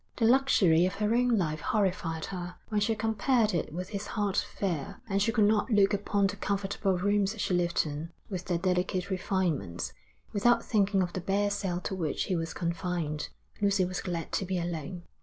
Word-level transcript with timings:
The 0.17 0.25
luxury 0.25 0.87
of 0.87 0.95
her 0.95 1.13
own 1.13 1.37
life 1.37 1.59
horrified 1.59 2.25
her 2.25 2.55
when 2.69 2.81
she 2.81 2.95
compared 2.95 3.53
it 3.53 3.71
with 3.71 3.89
his 3.89 4.07
hard 4.07 4.35
fare; 4.35 4.99
and 5.07 5.21
she 5.21 5.31
could 5.31 5.43
not 5.45 5.69
look 5.69 5.93
upon 5.93 6.25
the 6.25 6.37
comfortable 6.37 6.97
rooms 6.97 7.39
she 7.39 7.53
lived 7.53 7.85
in, 7.85 8.09
with 8.27 8.45
their 8.45 8.57
delicate 8.57 9.11
refinements, 9.11 9.93
without 10.33 10.65
thinking 10.65 11.03
of 11.03 11.13
the 11.13 11.21
bare 11.21 11.51
cell 11.51 11.79
to 11.81 11.93
which 11.93 12.23
he 12.23 12.35
was 12.35 12.51
confined. 12.51 13.29
Lucy 13.61 13.85
was 13.85 14.01
glad 14.01 14.31
to 14.31 14.43
be 14.43 14.57
alone. 14.57 15.03